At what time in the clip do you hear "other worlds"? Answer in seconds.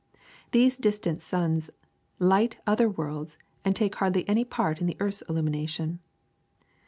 2.65-3.37